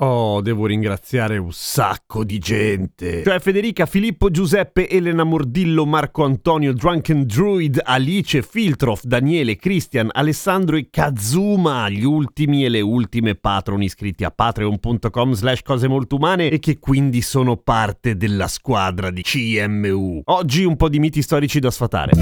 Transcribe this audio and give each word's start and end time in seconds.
Oh, 0.00 0.40
devo 0.42 0.66
ringraziare 0.66 1.38
un 1.38 1.50
sacco 1.50 2.22
di 2.22 2.38
gente. 2.38 3.24
Cioè 3.24 3.40
Federica, 3.40 3.84
Filippo, 3.84 4.30
Giuseppe, 4.30 4.88
Elena 4.88 5.24
Mordillo, 5.24 5.84
Marco 5.86 6.22
Antonio, 6.22 6.72
Drunken 6.72 7.26
Druid, 7.26 7.80
Alice, 7.82 8.42
Filtrof, 8.42 9.02
Daniele, 9.02 9.56
Christian, 9.56 10.08
Alessandro 10.12 10.76
e 10.76 10.86
Kazuma, 10.88 11.88
gli 11.88 12.04
ultimi 12.04 12.64
e 12.64 12.68
le 12.68 12.80
ultime 12.80 13.34
patron 13.34 13.82
iscritti 13.82 14.22
a 14.22 14.30
patreon.com 14.30 15.32
slash 15.32 15.62
cose 15.62 15.88
molto 15.88 16.14
umane 16.14 16.48
e 16.48 16.60
che 16.60 16.78
quindi 16.78 17.20
sono 17.20 17.56
parte 17.56 18.16
della 18.16 18.46
squadra 18.46 19.10
di 19.10 19.22
CMU. 19.22 20.20
Oggi 20.26 20.62
un 20.62 20.76
po' 20.76 20.88
di 20.88 21.00
miti 21.00 21.22
storici 21.22 21.58
da 21.58 21.72
sfatare. 21.72 22.12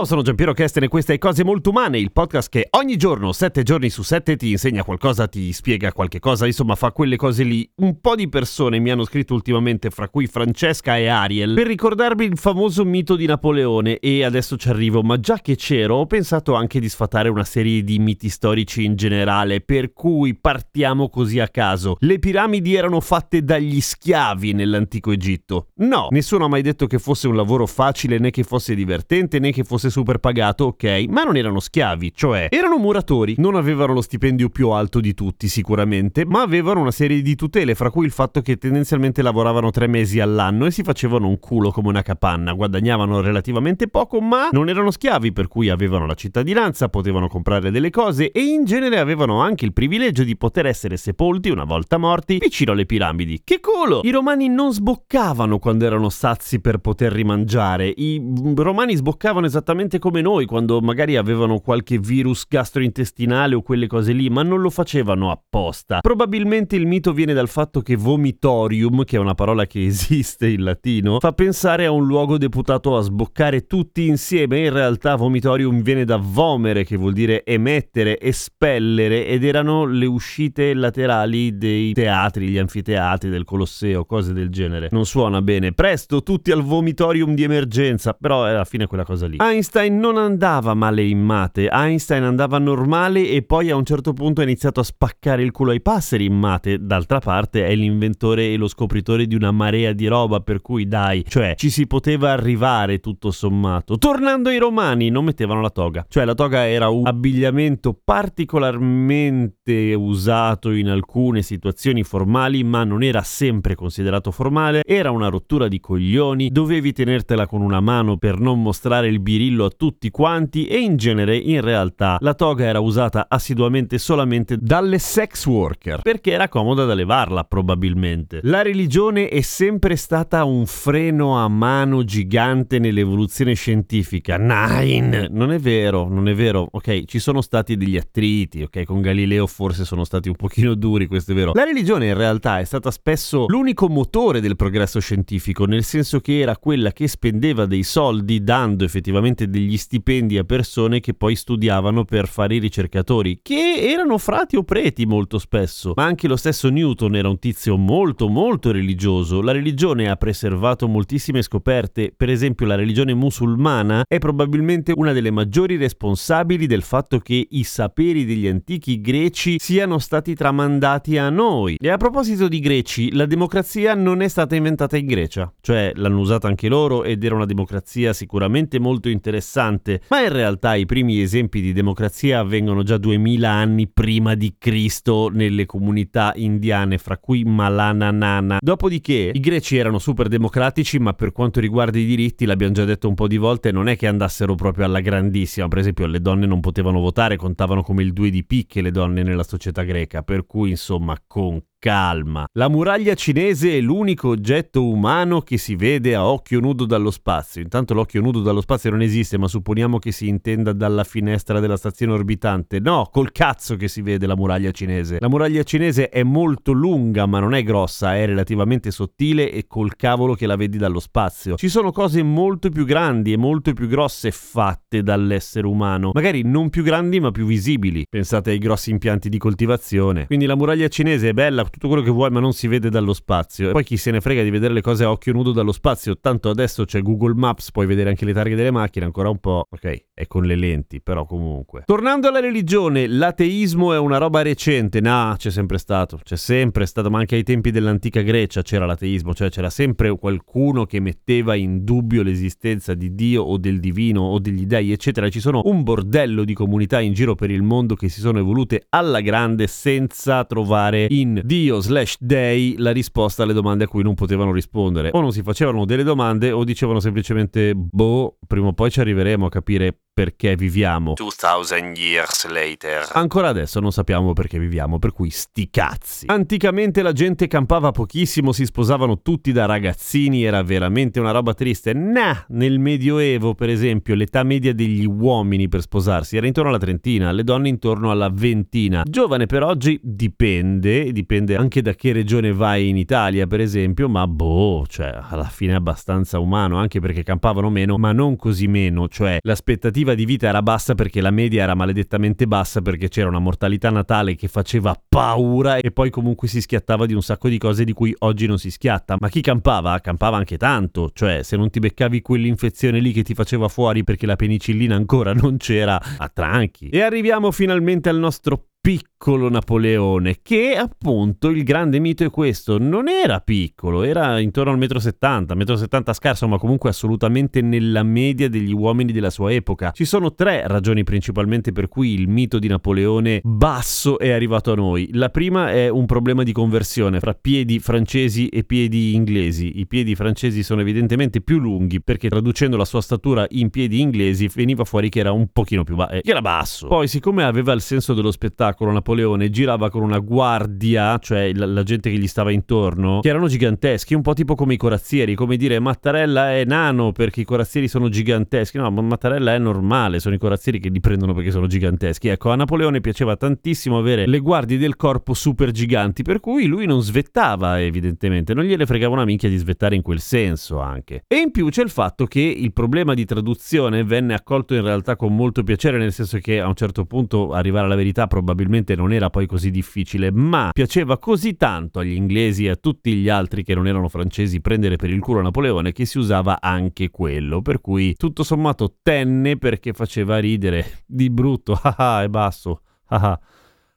Ciao, 0.00 0.08
sono 0.08 0.22
Giampiero 0.22 0.54
Kesten 0.54 0.84
e 0.84 0.88
questa 0.88 1.12
è 1.12 1.18
Cose 1.18 1.44
Molto 1.44 1.68
Umane, 1.68 1.98
il 1.98 2.10
podcast 2.10 2.48
che 2.48 2.68
ogni 2.70 2.96
giorno, 2.96 3.32
sette 3.32 3.62
giorni 3.62 3.90
su 3.90 4.02
sette, 4.02 4.36
ti 4.36 4.50
insegna 4.52 4.82
qualcosa, 4.82 5.28
ti 5.28 5.52
spiega 5.52 5.92
qualche 5.92 6.20
cosa, 6.20 6.46
insomma 6.46 6.74
fa 6.74 6.90
quelle 6.90 7.16
cose 7.16 7.42
lì. 7.42 7.70
Un 7.76 8.00
po' 8.00 8.14
di 8.14 8.26
persone 8.30 8.78
mi 8.78 8.90
hanno 8.90 9.04
scritto 9.04 9.34
ultimamente, 9.34 9.90
fra 9.90 10.08
cui 10.08 10.26
Francesca 10.26 10.96
e 10.96 11.08
Ariel, 11.08 11.52
per 11.52 11.66
ricordarmi 11.66 12.24
il 12.24 12.38
famoso 12.38 12.82
mito 12.86 13.14
di 13.14 13.26
Napoleone 13.26 13.98
e 13.98 14.24
adesso 14.24 14.56
ci 14.56 14.70
arrivo, 14.70 15.02
ma 15.02 15.20
già 15.20 15.36
che 15.36 15.54
c'ero 15.54 15.96
ho 15.96 16.06
pensato 16.06 16.54
anche 16.54 16.80
di 16.80 16.88
sfatare 16.88 17.28
una 17.28 17.44
serie 17.44 17.84
di 17.84 17.98
miti 17.98 18.30
storici 18.30 18.84
in 18.84 18.96
generale, 18.96 19.60
per 19.60 19.92
cui 19.92 20.34
partiamo 20.34 21.10
così 21.10 21.40
a 21.40 21.48
caso. 21.48 21.98
Le 22.00 22.18
piramidi 22.18 22.74
erano 22.74 23.00
fatte 23.02 23.44
dagli 23.44 23.82
schiavi 23.82 24.54
nell'antico 24.54 25.10
Egitto. 25.10 25.66
No, 25.74 26.06
nessuno 26.08 26.46
ha 26.46 26.48
mai 26.48 26.62
detto 26.62 26.86
che 26.86 26.98
fosse 26.98 27.28
un 27.28 27.36
lavoro 27.36 27.66
facile 27.66 28.16
né 28.16 28.30
che 28.30 28.44
fosse 28.44 28.74
divertente 28.74 29.38
né 29.38 29.52
che 29.52 29.62
fosse 29.62 29.88
super 29.90 30.18
pagato, 30.18 30.64
ok, 30.64 31.04
ma 31.08 31.22
non 31.22 31.36
erano 31.36 31.60
schiavi, 31.60 32.12
cioè 32.14 32.48
erano 32.50 32.78
muratori, 32.78 33.34
non 33.38 33.54
avevano 33.54 33.92
lo 33.92 34.00
stipendio 34.00 34.48
più 34.48 34.70
alto 34.70 35.00
di 35.00 35.14
tutti 35.14 35.48
sicuramente, 35.48 36.24
ma 36.24 36.42
avevano 36.42 36.80
una 36.80 36.90
serie 36.90 37.22
di 37.22 37.34
tutele, 37.34 37.74
fra 37.74 37.90
cui 37.90 38.06
il 38.06 38.12
fatto 38.12 38.40
che 38.40 38.56
tendenzialmente 38.56 39.22
lavoravano 39.22 39.70
tre 39.70 39.86
mesi 39.86 40.20
all'anno 40.20 40.66
e 40.66 40.70
si 40.70 40.82
facevano 40.82 41.28
un 41.28 41.38
culo 41.38 41.70
come 41.70 41.88
una 41.88 42.02
capanna, 42.02 42.52
guadagnavano 42.52 43.20
relativamente 43.20 43.88
poco, 43.88 44.20
ma 44.20 44.48
non 44.52 44.68
erano 44.68 44.90
schiavi, 44.90 45.32
per 45.32 45.48
cui 45.48 45.68
avevano 45.68 46.06
la 46.06 46.14
cittadinanza, 46.14 46.88
potevano 46.88 47.28
comprare 47.28 47.70
delle 47.70 47.90
cose 47.90 48.30
e 48.30 48.40
in 48.40 48.64
genere 48.64 48.98
avevano 48.98 49.40
anche 49.40 49.64
il 49.64 49.72
privilegio 49.72 50.22
di 50.22 50.36
poter 50.36 50.66
essere 50.66 50.96
sepolti 50.96 51.50
una 51.50 51.64
volta 51.64 51.98
morti 51.98 52.38
vicino 52.38 52.72
alle 52.72 52.86
piramidi. 52.86 53.40
Che 53.42 53.60
culo! 53.60 54.00
I 54.02 54.10
romani 54.10 54.48
non 54.48 54.72
sboccavano 54.72 55.58
quando 55.58 55.84
erano 55.84 56.08
sazi 56.08 56.60
per 56.60 56.78
poter 56.78 57.12
rimangiare, 57.12 57.92
i 57.96 58.22
romani 58.54 58.94
sboccavano 58.94 59.46
esattamente 59.46 59.79
esattamente 59.80 59.98
come 59.98 60.20
noi 60.20 60.44
quando 60.44 60.80
magari 60.80 61.16
avevano 61.16 61.58
qualche 61.58 61.98
virus 61.98 62.44
gastrointestinale 62.46 63.54
o 63.54 63.62
quelle 63.62 63.86
cose 63.86 64.12
lì, 64.12 64.28
ma 64.28 64.42
non 64.42 64.60
lo 64.60 64.70
facevano 64.70 65.30
apposta. 65.30 66.00
Probabilmente 66.00 66.76
il 66.76 66.86
mito 66.86 67.12
viene 67.12 67.32
dal 67.32 67.48
fatto 67.48 67.80
che 67.80 67.96
vomitorium, 67.96 69.04
che 69.04 69.16
è 69.16 69.18
una 69.18 69.34
parola 69.34 69.66
che 69.66 69.84
esiste 69.86 70.48
in 70.48 70.64
latino, 70.64 71.18
fa 71.18 71.32
pensare 71.32 71.86
a 71.86 71.90
un 71.90 72.06
luogo 72.06 72.36
deputato 72.36 72.96
a 72.96 73.00
sboccare 73.00 73.66
tutti 73.66 74.06
insieme. 74.06 74.60
In 74.60 74.72
realtà 74.72 75.16
vomitorium 75.16 75.82
viene 75.82 76.04
da 76.04 76.16
vomere, 76.16 76.84
che 76.84 76.96
vuol 76.96 77.12
dire 77.12 77.44
emettere, 77.44 78.20
espellere, 78.20 79.26
ed 79.26 79.44
erano 79.44 79.86
le 79.86 80.06
uscite 80.06 80.74
laterali 80.74 81.56
dei 81.56 81.92
teatri, 81.92 82.48
gli 82.48 82.58
anfiteatri 82.58 83.30
del 83.30 83.44
Colosseo, 83.44 84.04
cose 84.04 84.32
del 84.32 84.50
genere. 84.50 84.88
Non 84.90 85.06
suona 85.06 85.40
bene. 85.40 85.72
Presto, 85.72 86.22
tutti 86.22 86.50
al 86.50 86.62
vomitorium 86.62 87.34
di 87.34 87.44
emergenza, 87.44 88.12
però 88.12 88.44
alla 88.44 88.64
fine 88.64 88.86
quella 88.86 89.04
cosa 89.04 89.26
lì. 89.26 89.36
Einstein 89.38 89.69
Einstein 89.72 90.00
non 90.00 90.16
andava 90.16 90.74
male 90.74 91.04
in 91.04 91.20
mate, 91.20 91.68
Einstein 91.70 92.24
andava 92.24 92.58
normale 92.58 93.28
e 93.28 93.42
poi 93.42 93.70
a 93.70 93.76
un 93.76 93.84
certo 93.84 94.12
punto 94.12 94.40
ha 94.40 94.44
iniziato 94.44 94.80
a 94.80 94.82
spaccare 94.82 95.44
il 95.44 95.52
culo 95.52 95.70
ai 95.70 95.80
passeri 95.80 96.24
in 96.24 96.36
mate. 96.36 96.84
D'altra 96.84 97.20
parte 97.20 97.64
è 97.64 97.72
l'inventore 97.76 98.48
e 98.48 98.56
lo 98.56 98.66
scopritore 98.66 99.26
di 99.26 99.36
una 99.36 99.52
marea 99.52 99.92
di 99.92 100.08
roba, 100.08 100.40
per 100.40 100.60
cui 100.60 100.88
dai, 100.88 101.24
cioè 101.24 101.54
ci 101.56 101.70
si 101.70 101.86
poteva 101.86 102.32
arrivare 102.32 102.98
tutto 102.98 103.30
sommato. 103.30 103.96
Tornando 103.96 104.48
ai 104.48 104.58
romani, 104.58 105.08
non 105.08 105.24
mettevano 105.24 105.60
la 105.60 105.70
toga. 105.70 106.04
Cioè 106.08 106.24
la 106.24 106.34
toga 106.34 106.66
era 106.66 106.88
un 106.88 107.06
abbigliamento 107.06 107.96
particolarmente 108.02 109.94
usato 109.94 110.72
in 110.72 110.88
alcune 110.88 111.42
situazioni 111.42 112.02
formali, 112.02 112.64
ma 112.64 112.82
non 112.82 113.04
era 113.04 113.22
sempre 113.22 113.76
considerato 113.76 114.32
formale, 114.32 114.82
era 114.84 115.12
una 115.12 115.28
rottura 115.28 115.68
di 115.68 115.78
coglioni, 115.78 116.48
dovevi 116.48 116.92
tenertela 116.92 117.46
con 117.46 117.60
una 117.60 117.78
mano 117.78 118.16
per 118.16 118.40
non 118.40 118.60
mostrare 118.60 119.06
il 119.06 119.20
birillo 119.20 119.58
a 119.64 119.70
tutti 119.70 120.10
quanti 120.10 120.66
e 120.66 120.78
in 120.78 120.96
genere 120.96 121.36
in 121.36 121.60
realtà 121.60 122.18
la 122.20 122.34
toga 122.34 122.64
era 122.64 122.80
usata 122.80 123.26
assiduamente 123.28 123.98
solamente 123.98 124.56
dalle 124.58 124.98
sex 124.98 125.46
worker 125.46 126.00
perché 126.02 126.32
era 126.32 126.48
comoda 126.48 126.84
da 126.84 126.94
levarla 126.94 127.44
probabilmente. 127.44 128.40
La 128.44 128.62
religione 128.62 129.28
è 129.28 129.40
sempre 129.40 129.96
stata 129.96 130.44
un 130.44 130.66
freno 130.66 131.36
a 131.36 131.48
mano 131.48 132.04
gigante 132.04 132.78
nell'evoluzione 132.78 133.54
scientifica. 133.54 134.36
Nine! 134.36 135.28
Non 135.30 135.52
è 135.52 135.58
vero, 135.58 136.08
non 136.08 136.28
è 136.28 136.34
vero. 136.34 136.68
Ok, 136.70 137.04
ci 137.04 137.18
sono 137.18 137.40
stati 137.40 137.76
degli 137.76 137.96
attriti, 137.96 138.62
ok, 138.62 138.84
con 138.84 139.00
Galileo 139.00 139.46
forse 139.46 139.84
sono 139.84 140.04
stati 140.04 140.28
un 140.28 140.36
pochino 140.36 140.74
duri, 140.74 141.06
questo 141.06 141.32
è 141.32 141.34
vero. 141.34 141.52
La 141.54 141.64
religione 141.64 142.06
in 142.06 142.14
realtà 142.14 142.60
è 142.60 142.64
stata 142.64 142.90
spesso 142.90 143.46
l'unico 143.48 143.88
motore 143.88 144.40
del 144.40 144.56
progresso 144.56 145.00
scientifico, 145.00 145.64
nel 145.64 145.84
senso 145.84 146.20
che 146.20 146.38
era 146.38 146.56
quella 146.56 146.92
che 146.92 147.08
spendeva 147.08 147.66
dei 147.66 147.82
soldi 147.82 148.42
dando 148.42 148.84
effettivamente 148.84 149.49
degli 149.50 149.76
stipendi 149.76 150.38
a 150.38 150.44
persone 150.44 151.00
che 151.00 151.12
poi 151.12 151.34
studiavano 151.34 152.04
per 152.04 152.28
fare 152.28 152.54
i 152.54 152.58
ricercatori, 152.58 153.40
che 153.42 153.74
erano 153.80 154.16
frati 154.16 154.56
o 154.56 154.62
preti 154.62 155.04
molto 155.04 155.38
spesso. 155.38 155.92
Ma 155.96 156.04
anche 156.04 156.28
lo 156.28 156.36
stesso 156.36 156.68
Newton 156.70 157.16
era 157.16 157.28
un 157.28 157.38
tizio 157.38 157.76
molto 157.76 158.28
molto 158.28 158.70
religioso. 158.70 159.42
La 159.42 159.52
religione 159.52 160.08
ha 160.08 160.16
preservato 160.16 160.88
moltissime 160.88 161.42
scoperte, 161.42 162.12
per 162.16 162.30
esempio 162.30 162.66
la 162.66 162.76
religione 162.76 163.14
musulmana 163.14 164.04
è 164.06 164.18
probabilmente 164.18 164.92
una 164.94 165.12
delle 165.12 165.30
maggiori 165.30 165.76
responsabili 165.76 166.66
del 166.66 166.82
fatto 166.82 167.18
che 167.18 167.46
i 167.50 167.64
saperi 167.64 168.24
degli 168.24 168.46
antichi 168.46 169.00
greci 169.00 169.56
siano 169.58 169.98
stati 169.98 170.34
tramandati 170.34 171.18
a 171.18 171.28
noi. 171.28 171.76
E 171.80 171.88
a 171.90 171.96
proposito 171.96 172.46
di 172.48 172.60
greci, 172.60 173.12
la 173.12 173.26
democrazia 173.26 173.94
non 173.94 174.22
è 174.22 174.28
stata 174.28 174.54
inventata 174.54 174.96
in 174.96 175.06
Grecia, 175.06 175.52
cioè 175.60 175.92
l'hanno 175.96 176.20
usata 176.20 176.46
anche 176.46 176.68
loro 176.68 177.02
ed 177.02 177.24
era 177.24 177.34
una 177.34 177.46
democrazia 177.46 178.12
sicuramente 178.12 178.78
molto 178.78 179.08
interessante 179.08 179.29
interessante, 179.30 180.02
ma 180.08 180.22
in 180.22 180.32
realtà 180.32 180.74
i 180.74 180.84
primi 180.84 181.20
esempi 181.20 181.60
di 181.60 181.72
democrazia 181.72 182.40
avvengono 182.40 182.82
già 182.82 182.98
2000 182.98 183.48
anni 183.48 183.88
prima 183.88 184.34
di 184.34 184.56
Cristo 184.58 185.30
nelle 185.32 185.66
comunità 185.66 186.32
indiane, 186.34 186.98
fra 186.98 187.16
cui 187.16 187.44
Malananana. 187.44 188.58
Dopodiché 188.60 189.30
i 189.32 189.40
greci 189.40 189.76
erano 189.76 189.98
super 189.98 190.28
democratici, 190.28 190.98
ma 190.98 191.12
per 191.12 191.30
quanto 191.30 191.60
riguarda 191.60 191.98
i 191.98 192.04
diritti, 192.04 192.44
l'abbiamo 192.44 192.74
già 192.74 192.84
detto 192.84 193.08
un 193.08 193.14
po' 193.14 193.28
di 193.28 193.36
volte, 193.36 193.70
non 193.70 193.88
è 193.88 193.96
che 193.96 194.08
andassero 194.08 194.54
proprio 194.56 194.84
alla 194.84 195.00
grandissima. 195.00 195.68
Per 195.68 195.78
esempio, 195.78 196.06
le 196.06 196.20
donne 196.20 196.46
non 196.46 196.60
potevano 196.60 196.98
votare, 196.98 197.36
contavano 197.36 197.82
come 197.82 198.02
il 198.02 198.12
2 198.12 198.30
di 198.30 198.44
picche 198.44 198.82
le 198.82 198.90
donne 198.90 199.22
nella 199.22 199.44
società 199.44 199.82
greca, 199.84 200.22
per 200.22 200.44
cui 200.44 200.70
insomma, 200.70 201.16
con 201.24 201.62
calma. 201.80 202.44
La 202.52 202.68
muraglia 202.68 203.14
cinese 203.14 203.76
è 203.76 203.80
l'unico 203.80 204.28
oggetto 204.28 204.86
umano 204.86 205.40
che 205.40 205.56
si 205.56 205.74
vede 205.74 206.14
a 206.14 206.26
occhio 206.26 206.60
nudo 206.60 206.84
dallo 206.84 207.10
spazio. 207.10 207.62
Intanto 207.62 207.94
l'occhio 207.94 208.20
nudo 208.20 208.42
dallo 208.42 208.60
spazio 208.60 208.90
non 208.90 209.00
esiste, 209.00 209.38
ma 209.38 209.48
supponiamo 209.48 209.98
che 209.98 210.12
si 210.12 210.28
intenda 210.28 210.72
dalla 210.72 211.04
finestra 211.04 211.58
della 211.58 211.78
stazione 211.78 212.12
orbitante. 212.12 212.78
No, 212.80 213.08
col 213.10 213.32
cazzo 213.32 213.76
che 213.76 213.88
si 213.88 214.02
vede 214.02 214.26
la 214.26 214.36
muraglia 214.36 214.70
cinese. 214.70 215.16
La 215.20 215.28
muraglia 215.28 215.62
cinese 215.62 216.10
è 216.10 216.22
molto 216.22 216.72
lunga, 216.72 217.24
ma 217.24 217.40
non 217.40 217.54
è 217.54 217.62
grossa, 217.62 218.14
è 218.14 218.26
relativamente 218.26 218.90
sottile 218.90 219.50
e 219.50 219.66
col 219.66 219.96
cavolo 219.96 220.34
che 220.34 220.46
la 220.46 220.56
vedi 220.56 220.76
dallo 220.76 221.00
spazio. 221.00 221.56
Ci 221.56 221.68
sono 221.70 221.92
cose 221.92 222.22
molto 222.22 222.68
più 222.68 222.84
grandi 222.84 223.32
e 223.32 223.38
molto 223.38 223.72
più 223.72 223.88
grosse 223.88 224.30
fatte 224.32 225.02
dall'essere 225.02 225.66
umano. 225.66 226.10
Magari 226.12 226.42
non 226.44 226.68
più 226.68 226.82
grandi, 226.82 227.20
ma 227.20 227.30
più 227.30 227.46
visibili. 227.46 228.04
Pensate 228.06 228.50
ai 228.50 228.58
grossi 228.58 228.90
impianti 228.90 229.30
di 229.30 229.38
coltivazione. 229.38 230.26
Quindi 230.26 230.44
la 230.44 230.56
muraglia 230.56 230.88
cinese 230.88 231.30
è 231.30 231.32
bella, 231.32 231.68
tutto 231.70 231.88
quello 231.88 232.02
che 232.02 232.10
vuoi, 232.10 232.30
ma 232.30 232.40
non 232.40 232.52
si 232.52 232.68
vede 232.68 232.90
dallo 232.90 233.14
spazio. 233.14 233.68
E 233.70 233.72
poi 233.72 233.84
chi 233.84 233.96
se 233.96 234.10
ne 234.10 234.20
frega 234.20 234.42
di 234.42 234.50
vedere 234.50 234.74
le 234.74 234.80
cose 234.82 235.04
a 235.04 235.10
occhio 235.10 235.32
nudo 235.32 235.52
dallo 235.52 235.72
spazio, 235.72 236.18
tanto 236.18 236.50
adesso 236.50 236.84
c'è 236.84 237.00
Google 237.00 237.34
Maps, 237.34 237.70
puoi 237.70 237.86
vedere 237.86 238.10
anche 238.10 238.24
le 238.24 238.32
targhe 238.32 238.54
delle 238.54 238.70
macchine, 238.70 239.04
ancora 239.04 239.28
un 239.28 239.38
po'. 239.38 239.66
Ok, 239.70 240.04
è 240.12 240.26
con 240.26 240.44
le 240.44 240.56
lenti, 240.56 241.00
però 241.00 241.24
comunque. 241.24 241.84
Tornando 241.86 242.28
alla 242.28 242.40
religione, 242.40 243.06
l'ateismo 243.06 243.92
è 243.92 243.98
una 243.98 244.18
roba 244.18 244.42
recente. 244.42 245.00
No, 245.00 245.34
c'è 245.38 245.50
sempre 245.50 245.78
stato, 245.78 246.18
c'è 246.22 246.36
sempre 246.36 246.86
stato, 246.86 247.10
ma 247.10 247.18
anche 247.18 247.36
ai 247.36 247.42
tempi 247.42 247.70
dell'antica 247.70 248.20
Grecia 248.22 248.62
c'era 248.62 248.86
l'ateismo, 248.86 249.32
cioè 249.32 249.48
c'era 249.48 249.70
sempre 249.70 250.16
qualcuno 250.18 250.84
che 250.84 251.00
metteva 251.00 251.54
in 251.54 251.84
dubbio 251.84 252.22
l'esistenza 252.22 252.94
di 252.94 253.14
Dio 253.14 253.42
o 253.44 253.56
del 253.56 253.80
divino 253.80 254.22
o 254.22 254.38
degli 254.38 254.66
dei, 254.66 254.92
eccetera. 254.92 255.28
Ci 255.28 255.40
sono 255.40 255.62
un 255.64 255.82
bordello 255.82 256.44
di 256.44 256.54
comunità 256.54 257.00
in 257.00 257.12
giro 257.12 257.34
per 257.34 257.50
il 257.50 257.62
mondo 257.62 257.94
che 257.94 258.08
si 258.08 258.20
sono 258.20 258.38
evolute 258.38 258.86
alla 258.90 259.20
grande 259.20 259.66
senza 259.66 260.44
trovare 260.44 261.06
in 261.10 261.40
Dio 261.44 261.59
slash 261.80 262.16
dei 262.18 262.74
la 262.78 262.90
risposta 262.90 263.42
alle 263.42 263.52
domande 263.52 263.84
a 263.84 263.88
cui 263.88 264.02
non 264.02 264.14
potevano 264.14 264.52
rispondere. 264.52 265.10
O 265.12 265.20
non 265.20 265.32
si 265.32 265.42
facevano 265.42 265.84
delle 265.84 266.02
domande 266.02 266.50
o 266.50 266.64
dicevano 266.64 267.00
semplicemente 267.00 267.74
boh, 267.74 268.38
prima 268.50 268.66
o 268.66 268.72
poi 268.72 268.90
ci 268.90 268.98
arriveremo 268.98 269.46
a 269.46 269.48
capire 269.48 269.96
perché 270.12 270.56
viviamo. 270.56 271.14
2000 271.14 271.92
years 271.94 272.46
later. 272.48 273.08
Ancora 273.12 273.48
adesso 273.48 273.78
non 273.78 273.92
sappiamo 273.92 274.32
perché 274.32 274.58
viviamo, 274.58 274.98
per 274.98 275.12
cui 275.12 275.30
sti 275.30 275.70
cazzi. 275.70 276.26
Anticamente 276.28 277.00
la 277.00 277.12
gente 277.12 277.46
campava 277.46 277.92
pochissimo, 277.92 278.52
si 278.52 278.66
sposavano 278.66 279.22
tutti 279.22 279.52
da 279.52 279.66
ragazzini, 279.66 280.42
era 280.42 280.62
veramente 280.62 281.20
una 281.20 281.30
roba 281.30 281.54
triste. 281.54 281.92
Nah, 281.94 282.44
nel 282.48 282.80
Medioevo, 282.80 283.54
per 283.54 283.70
esempio, 283.70 284.14
l'età 284.16 284.42
media 284.42 284.74
degli 284.74 285.06
uomini 285.06 285.68
per 285.68 285.80
sposarsi 285.80 286.36
era 286.36 286.46
intorno 286.46 286.70
alla 286.70 286.78
trentina, 286.78 287.30
le 287.30 287.44
donne 287.44 287.68
intorno 287.68 288.10
alla 288.10 288.30
ventina. 288.30 289.04
Giovane 289.08 289.46
per 289.46 289.62
oggi 289.62 289.98
dipende, 290.02 291.12
dipende 291.12 291.56
anche 291.56 291.82
da 291.82 291.94
che 291.94 292.12
regione 292.12 292.52
vai 292.52 292.88
in 292.88 292.96
Italia, 292.96 293.46
per 293.46 293.60
esempio, 293.60 294.08
ma 294.08 294.26
boh, 294.26 294.84
cioè 294.88 295.18
alla 295.28 295.44
fine 295.44 295.72
è 295.72 295.76
abbastanza 295.76 296.40
umano, 296.40 296.76
anche 296.78 297.00
perché 297.00 297.22
campavano 297.22 297.70
meno, 297.70 297.96
ma 297.96 298.12
non 298.12 298.36
così 298.40 298.66
meno, 298.66 299.06
cioè 299.06 299.38
l'aspettativa 299.42 300.14
di 300.14 300.24
vita 300.24 300.48
era 300.48 300.62
bassa 300.62 300.96
perché 300.96 301.20
la 301.20 301.30
media 301.30 301.62
era 301.62 301.76
maledettamente 301.76 302.48
bassa 302.48 302.80
perché 302.82 303.08
c'era 303.08 303.28
una 303.28 303.38
mortalità 303.38 303.90
natale 303.90 304.34
che 304.34 304.48
faceva 304.48 305.00
paura 305.08 305.76
e 305.76 305.92
poi 305.92 306.10
comunque 306.10 306.48
si 306.48 306.60
schiattava 306.60 307.06
di 307.06 307.14
un 307.14 307.22
sacco 307.22 307.48
di 307.48 307.58
cose 307.58 307.84
di 307.84 307.92
cui 307.92 308.12
oggi 308.18 308.46
non 308.46 308.58
si 308.58 308.72
schiatta. 308.72 309.16
Ma 309.20 309.28
chi 309.28 309.40
campava? 309.40 309.96
Campava 310.00 310.36
anche 310.36 310.56
tanto, 310.56 311.10
cioè 311.12 311.44
se 311.44 311.56
non 311.56 311.70
ti 311.70 311.78
beccavi 311.78 312.20
quell'infezione 312.20 312.98
lì 312.98 313.12
che 313.12 313.22
ti 313.22 313.34
faceva 313.34 313.68
fuori 313.68 314.02
perché 314.02 314.26
la 314.26 314.34
penicillina 314.34 314.96
ancora 314.96 315.32
non 315.32 315.58
c'era, 315.58 316.00
a 316.16 316.28
tranchi. 316.28 316.88
E 316.88 317.02
arriviamo 317.02 317.52
finalmente 317.52 318.08
al 318.08 318.18
nostro 318.18 318.64
piccolo 318.82 319.50
Napoleone, 319.50 320.38
che 320.40 320.74
appunto 320.74 321.48
il 321.50 321.64
grande 321.64 321.98
mito 321.98 322.24
è 322.24 322.30
questo, 322.30 322.78
non 322.78 323.08
era 323.08 323.40
piccolo, 323.40 324.02
era 324.02 324.38
intorno 324.38 324.72
al 324.72 324.78
metro 324.78 324.98
70, 324.98 325.54
metro 325.54 325.76
70 325.76 326.14
scarso, 326.14 326.48
ma 326.48 326.56
comunque 326.56 326.88
assolutamente 326.88 327.60
nella 327.60 328.02
media 328.02 328.48
degli 328.48 328.72
uomini 328.72 329.12
della 329.12 329.28
sua 329.28 329.52
epoca. 329.52 329.90
Ci 329.90 330.06
sono 330.06 330.34
tre 330.34 330.66
ragioni 330.66 331.04
principalmente 331.04 331.72
per 331.72 331.88
cui 331.88 332.14
il 332.14 332.28
mito 332.28 332.58
di 332.58 332.68
Napoleone 332.68 333.42
basso 333.44 334.18
è 334.18 334.30
arrivato 334.30 334.72
a 334.72 334.76
noi. 334.76 335.10
La 335.12 335.28
prima 335.28 335.70
è 335.70 335.90
un 335.90 336.06
problema 336.06 336.42
di 336.42 336.52
conversione 336.52 337.20
fra 337.20 337.34
piedi 337.34 337.80
francesi 337.80 338.48
e 338.48 338.64
piedi 338.64 339.14
inglesi. 339.14 339.78
I 339.80 339.86
piedi 339.86 340.14
francesi 340.14 340.62
sono 340.62 340.80
evidentemente 340.80 341.42
più 341.42 341.58
lunghi 341.58 342.00
perché 342.00 342.30
traducendo 342.30 342.78
la 342.78 342.86
sua 342.86 343.02
statura 343.02 343.44
in 343.50 343.68
piedi 343.68 344.00
inglesi 344.00 344.48
veniva 344.54 344.84
fuori 344.84 345.10
che 345.10 345.20
era 345.20 345.32
un 345.32 345.48
pochino 345.52 345.84
più 345.84 345.96
basso, 345.96 346.20
che 346.22 346.30
era 346.30 346.40
basso. 346.40 346.86
Poi 346.86 347.06
siccome 347.08 347.44
aveva 347.44 347.74
il 347.74 347.82
senso 347.82 348.14
dello 348.14 348.30
spettacolo 348.70 348.92
Napoleone 348.92 349.50
girava 349.50 349.90
con 349.90 350.02
una 350.02 350.18
guardia, 350.18 351.18
cioè 351.18 351.52
la, 351.52 351.66
la, 351.66 351.82
gente 351.82 352.10
che 352.10 352.16
gli 352.16 352.26
stava 352.26 352.50
intorno, 352.50 353.20
che 353.20 353.28
erano 353.28 353.48
giganteschi, 353.48 354.14
un 354.14 354.22
po' 354.22 354.34
tipo 354.34 354.54
come 354.54 354.74
i 354.74 354.76
corazzieri, 354.76 355.34
come 355.34 355.56
dire 355.56 355.78
Mattarella 355.78 356.52
è 356.52 356.64
nano 356.64 357.12
perché 357.12 357.40
i 357.40 357.44
corazzieri 357.44 357.88
sono 357.88 358.08
giganteschi. 358.08 358.78
No, 358.78 358.90
ma 358.90 359.02
Mattarella 359.02 359.54
è 359.54 359.58
normale, 359.58 360.20
sono 360.20 360.34
i 360.34 360.38
corazzieri 360.38 360.78
che 360.78 360.88
li 360.88 361.00
prendono 361.00 361.34
perché 361.34 361.50
sono 361.50 361.66
giganteschi. 361.66 362.28
Ecco, 362.28 362.50
a 362.50 362.56
Napoleone 362.56 363.00
piaceva 363.00 363.36
tantissimo 363.36 363.98
avere 363.98 364.26
le 364.26 364.38
guardie 364.38 364.78
del 364.78 364.96
corpo 364.96 365.34
super 365.34 365.70
giganti, 365.70 366.22
per 366.22 366.40
cui 366.40 366.66
lui 366.66 366.86
non 366.86 367.02
svettava 367.02 367.80
evidentemente, 367.80 368.54
non 368.54 368.64
gliene 368.64 368.86
fregava 368.86 369.14
una 369.14 369.24
minchia 369.24 369.48
di 369.48 369.56
svettare 369.56 369.96
in 369.96 370.02
quel 370.02 370.20
senso 370.20 370.80
anche. 370.80 371.24
E 371.26 371.36
in 371.36 371.50
più 371.50 371.68
c'è 371.68 371.82
il 371.82 371.90
fatto 371.90 372.26
che 372.26 372.40
il 372.40 372.72
problema 372.72 373.14
di 373.14 373.24
traduzione 373.24 374.04
venne 374.04 374.34
accolto 374.34 374.74
in 374.74 374.82
realtà 374.82 375.16
con 375.16 375.34
molto 375.34 375.62
piacere, 375.62 375.98
nel 375.98 376.12
senso 376.12 376.38
che 376.38 376.60
a 376.60 376.66
un 376.66 376.74
certo 376.74 377.04
punto 377.04 377.52
arrivare 377.52 377.86
alla 377.86 377.96
verità 377.96 378.26
probabilmente 378.26 378.58
probabilmente 378.60 378.94
non 378.94 379.12
era 379.12 379.30
poi 379.30 379.46
così 379.46 379.70
difficile, 379.70 380.30
ma 380.30 380.70
piaceva 380.72 381.18
così 381.18 381.56
tanto 381.56 381.98
agli 381.98 382.12
inglesi 382.12 382.66
e 382.66 382.70
a 382.70 382.76
tutti 382.76 383.14
gli 383.14 383.28
altri 383.28 383.64
che 383.64 383.74
non 383.74 383.86
erano 383.86 384.08
francesi 384.08 384.60
prendere 384.60 384.96
per 384.96 385.10
il 385.10 385.20
culo 385.20 385.40
Napoleone 385.40 385.92
che 385.92 386.04
si 386.04 386.18
usava 386.18 386.60
anche 386.60 387.10
quello, 387.10 387.62
per 387.62 387.80
cui 387.80 388.14
tutto 388.14 388.42
sommato 388.42 388.96
tenne 389.02 389.56
perché 389.56 389.94
faceva 389.94 390.38
ridere 390.38 391.02
di 391.06 391.30
brutto, 391.30 391.72
ah 391.82 391.94
ah, 391.96 392.22
è 392.22 392.28
basso, 392.28 392.82
ah 393.06 393.40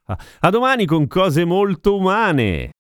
ah. 0.05 0.17
A 0.41 0.49
domani 0.49 0.85
con 0.85 1.07
cose 1.07 1.45
molto 1.45 1.95
umane. 1.97 2.71